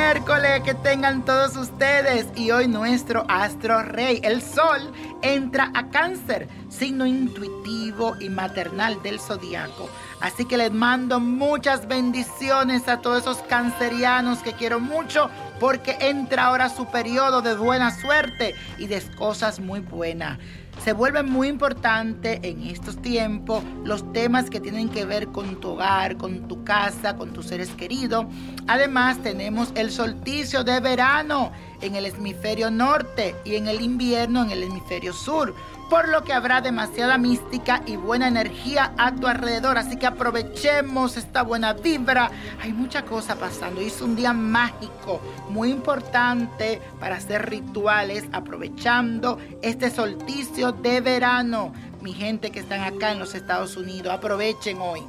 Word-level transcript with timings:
tarde 0.00 0.62
que 0.64 0.72
tengan 0.74 1.24
todos 1.24 1.56
ustedes. 1.56 2.26
Y 2.34 2.50
hoy 2.50 2.68
nuestro 2.68 3.24
astro 3.28 3.82
rey, 3.82 4.20
el 4.22 4.40
sol, 4.40 4.92
entra 5.22 5.70
a 5.74 5.88
cáncer, 5.88 6.48
signo 6.68 7.06
intuitivo 7.06 8.16
y 8.20 8.28
maternal 8.28 9.02
del 9.02 9.20
zodiaco. 9.20 9.88
Así 10.20 10.44
que 10.44 10.58
les 10.58 10.72
mando 10.72 11.18
muchas 11.18 11.88
bendiciones 11.88 12.88
a 12.88 13.00
todos 13.00 13.22
esos 13.22 13.38
cancerianos 13.38 14.40
que 14.40 14.52
quiero 14.52 14.80
mucho 14.80 15.30
porque 15.58 15.96
entra 16.00 16.46
ahora 16.46 16.68
su 16.68 16.86
periodo 16.86 17.42
de 17.42 17.54
buena 17.54 17.90
suerte 17.90 18.54
y 18.78 18.86
de 18.86 19.02
cosas 19.16 19.60
muy 19.60 19.80
buenas. 19.80 20.38
Se 20.84 20.94
vuelve 20.94 21.22
muy 21.22 21.48
importante 21.48 22.40
en 22.42 22.62
estos 22.62 23.00
tiempos 23.02 23.62
los 23.84 24.10
temas 24.12 24.48
que 24.48 24.60
tienen 24.60 24.88
que 24.88 25.04
ver 25.04 25.28
con 25.28 25.60
tu 25.60 25.72
hogar, 25.72 26.16
con 26.16 26.48
tu 26.48 26.64
casa, 26.64 27.16
con 27.16 27.34
tus 27.34 27.46
seres 27.46 27.70
queridos. 27.70 28.24
Además 28.66 29.18
tenemos 29.22 29.72
el 29.74 29.90
solsticio 29.90 30.64
de 30.64 30.80
verano 30.80 31.52
en 31.80 31.96
el 31.96 32.06
hemisferio 32.06 32.70
norte 32.70 33.34
y 33.44 33.56
en 33.56 33.68
el 33.68 33.80
invierno 33.80 34.42
en 34.42 34.50
el 34.50 34.62
hemisferio 34.62 35.12
sur 35.12 35.54
por 35.90 36.08
lo 36.08 36.22
que 36.22 36.32
habrá 36.32 36.60
demasiada 36.60 37.18
mística 37.18 37.82
y 37.84 37.96
buena 37.96 38.28
energía 38.28 38.94
a 38.96 39.12
tu 39.12 39.26
alrededor. 39.26 39.76
Así 39.76 39.96
que 39.96 40.06
aprovechemos 40.06 41.16
esta 41.16 41.42
buena 41.42 41.72
vibra. 41.72 42.30
Hay 42.62 42.72
mucha 42.72 43.04
cosa 43.04 43.34
pasando 43.34 43.80
es 43.80 44.00
un 44.00 44.14
día 44.14 44.32
mágico, 44.32 45.20
muy 45.48 45.70
importante 45.70 46.80
para 47.00 47.16
hacer 47.16 47.50
rituales, 47.50 48.24
aprovechando 48.32 49.38
este 49.62 49.90
solsticio 49.90 50.70
de 50.70 51.00
verano. 51.00 51.72
Mi 52.00 52.12
gente 52.12 52.52
que 52.52 52.60
están 52.60 52.82
acá 52.82 53.10
en 53.10 53.18
los 53.18 53.34
Estados 53.34 53.76
Unidos, 53.76 54.14
aprovechen 54.14 54.78
hoy. 54.80 55.02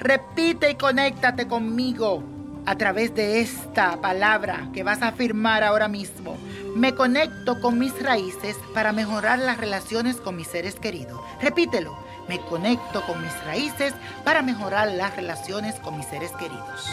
Repite 0.00 0.70
y 0.70 0.74
conéctate 0.74 1.46
conmigo 1.46 2.33
a 2.66 2.76
través 2.76 3.14
de 3.14 3.40
esta 3.40 4.00
palabra 4.00 4.68
que 4.72 4.82
vas 4.82 5.02
a 5.02 5.08
afirmar 5.08 5.62
ahora 5.62 5.88
mismo. 5.88 6.36
Me 6.74 6.94
conecto 6.94 7.60
con 7.60 7.78
mis 7.78 8.00
raíces 8.02 8.56
para 8.74 8.92
mejorar 8.92 9.38
las 9.38 9.58
relaciones 9.58 10.16
con 10.16 10.36
mis 10.36 10.48
seres 10.48 10.74
queridos. 10.76 11.20
Repítelo. 11.40 11.96
Me 12.28 12.40
conecto 12.40 13.02
con 13.06 13.20
mis 13.22 13.44
raíces 13.44 13.92
para 14.24 14.42
mejorar 14.42 14.90
las 14.92 15.14
relaciones 15.14 15.74
con 15.76 15.96
mis 15.98 16.06
seres 16.06 16.32
queridos. 16.32 16.90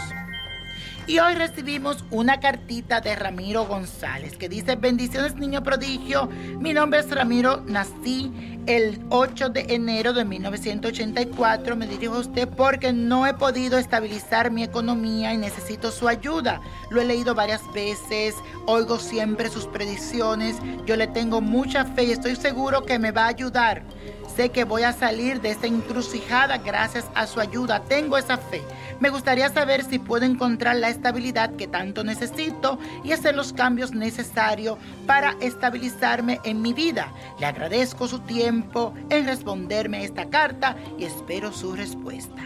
Y 1.11 1.19
hoy 1.19 1.35
recibimos 1.35 2.05
una 2.09 2.39
cartita 2.39 3.01
de 3.01 3.17
Ramiro 3.17 3.65
González 3.65 4.37
que 4.37 4.47
dice, 4.47 4.77
bendiciones 4.77 5.35
niño 5.35 5.61
prodigio, 5.61 6.29
mi 6.57 6.73
nombre 6.73 7.01
es 7.01 7.11
Ramiro, 7.11 7.65
nací 7.65 8.31
el 8.65 8.97
8 9.09 9.49
de 9.49 9.65
enero 9.75 10.13
de 10.13 10.23
1984, 10.23 11.75
me 11.75 11.85
dirijo 11.85 12.15
a 12.15 12.19
usted 12.19 12.47
porque 12.47 12.93
no 12.93 13.27
he 13.27 13.33
podido 13.33 13.77
estabilizar 13.77 14.51
mi 14.51 14.63
economía 14.63 15.33
y 15.33 15.37
necesito 15.37 15.91
su 15.91 16.07
ayuda. 16.07 16.61
Lo 16.91 17.01
he 17.01 17.05
leído 17.05 17.35
varias 17.35 17.61
veces, 17.73 18.35
oigo 18.65 18.97
siempre 18.97 19.49
sus 19.49 19.67
predicciones, 19.67 20.55
yo 20.85 20.95
le 20.95 21.07
tengo 21.07 21.41
mucha 21.41 21.83
fe 21.83 22.05
y 22.05 22.11
estoy 22.11 22.37
seguro 22.37 22.85
que 22.85 22.99
me 22.99 23.11
va 23.11 23.25
a 23.25 23.27
ayudar. 23.27 23.83
Que 24.49 24.63
voy 24.63 24.81
a 24.81 24.91
salir 24.91 25.39
de 25.39 25.51
esta 25.51 25.67
encrucijada 25.67 26.57
gracias 26.57 27.05
a 27.13 27.27
su 27.27 27.39
ayuda. 27.39 27.83
Tengo 27.83 28.17
esa 28.17 28.37
fe. 28.37 28.63
Me 28.99 29.09
gustaría 29.09 29.47
saber 29.49 29.83
si 29.83 29.99
puedo 29.99 30.25
encontrar 30.25 30.77
la 30.77 30.89
estabilidad 30.89 31.55
que 31.55 31.67
tanto 31.67 32.03
necesito 32.03 32.79
y 33.03 33.11
hacer 33.11 33.35
los 33.35 33.53
cambios 33.53 33.93
necesarios 33.93 34.79
para 35.05 35.35
estabilizarme 35.41 36.39
en 36.43 36.59
mi 36.59 36.73
vida. 36.73 37.13
Le 37.39 37.45
agradezco 37.45 38.07
su 38.07 38.19
tiempo 38.21 38.95
en 39.11 39.27
responderme 39.27 40.03
esta 40.03 40.27
carta 40.27 40.75
y 40.97 41.05
espero 41.05 41.53
su 41.53 41.75
respuesta. 41.75 42.41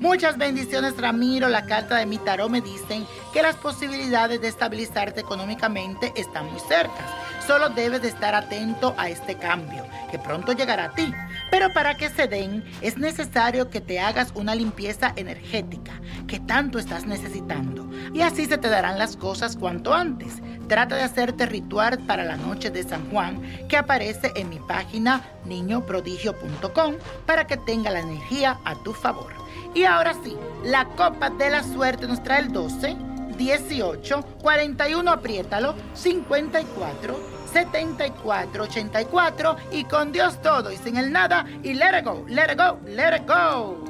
Muchas 0.00 0.38
bendiciones 0.38 0.96
Ramiro, 0.96 1.50
la 1.50 1.66
carta 1.66 1.96
de 1.96 2.06
mi 2.06 2.16
tarot 2.16 2.48
me 2.48 2.62
dicen 2.62 3.06
que 3.34 3.42
las 3.42 3.56
posibilidades 3.56 4.40
de 4.40 4.48
estabilizarte 4.48 5.20
económicamente 5.20 6.10
están 6.16 6.50
muy 6.50 6.58
cerca. 6.60 7.06
Solo 7.46 7.68
debes 7.68 8.00
de 8.00 8.08
estar 8.08 8.34
atento 8.34 8.94
a 8.96 9.10
este 9.10 9.36
cambio, 9.36 9.84
que 10.10 10.18
pronto 10.18 10.52
llegará 10.52 10.84
a 10.84 10.94
ti. 10.94 11.12
Pero 11.50 11.72
para 11.72 11.96
que 11.96 12.08
se 12.08 12.28
den, 12.28 12.64
es 12.80 12.96
necesario 12.96 13.70
que 13.70 13.80
te 13.80 14.00
hagas 14.00 14.32
una 14.34 14.54
limpieza 14.54 15.12
energética, 15.16 16.00
que 16.26 16.40
tanto 16.40 16.78
estás 16.78 17.06
necesitando. 17.06 17.90
Y 18.14 18.22
así 18.22 18.46
se 18.46 18.58
te 18.58 18.68
darán 18.68 18.98
las 18.98 19.16
cosas 19.16 19.56
cuanto 19.56 19.92
antes. 19.92 20.34
Trata 20.68 20.96
de 20.96 21.02
hacerte 21.02 21.46
ritual 21.46 21.98
para 22.06 22.24
la 22.24 22.36
noche 22.36 22.70
de 22.70 22.84
San 22.84 23.10
Juan, 23.10 23.42
que 23.68 23.76
aparece 23.76 24.32
en 24.36 24.48
mi 24.48 24.58
página 24.60 25.22
niñoprodigio.com, 25.44 26.94
para 27.26 27.46
que 27.46 27.56
tenga 27.56 27.90
la 27.90 28.00
energía 28.00 28.60
a 28.64 28.76
tu 28.82 28.92
favor. 28.92 29.32
Y 29.74 29.84
ahora 29.84 30.14
sí, 30.24 30.36
la 30.64 30.84
copa 30.84 31.30
de 31.30 31.50
la 31.50 31.62
suerte 31.62 32.06
nos 32.06 32.22
trae 32.22 32.40
el 32.40 32.52
12, 32.52 32.96
18, 33.36 34.22
41, 34.42 35.10
apriétalo, 35.10 35.74
54, 35.94 37.39
74, 37.52 38.64
84 38.64 39.56
y 39.72 39.84
con 39.84 40.12
Dios 40.12 40.40
todo 40.42 40.70
y 40.70 40.76
sin 40.76 40.96
el 40.96 41.12
nada 41.12 41.46
y 41.62 41.74
let 41.74 41.98
it 41.98 42.04
go, 42.04 42.24
let 42.28 42.52
it 42.52 42.58
go, 42.58 42.78
let 42.86 43.16
it 43.16 43.26
go. 43.26 43.89